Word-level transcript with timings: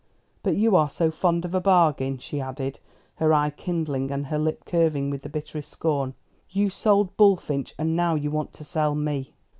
But 0.41 0.55
you 0.55 0.75
are 0.75 0.89
so 0.89 1.11
fond 1.11 1.45
of 1.45 1.53
a 1.53 1.61
bargain," 1.61 2.17
she 2.17 2.41
added, 2.41 2.79
her 3.17 3.31
eye 3.35 3.51
kindling 3.51 4.09
and 4.09 4.25
her 4.25 4.39
lip 4.39 4.65
curving 4.65 5.11
with 5.11 5.31
bitterest 5.31 5.69
scorn. 5.69 6.15
"You 6.49 6.71
sold 6.71 7.15
Bullfinch, 7.17 7.75
and 7.77 7.95
now 7.95 8.15
you 8.15 8.31
want 8.31 8.51
to 8.53 8.63
sell 8.63 8.95
me." 8.95 9.35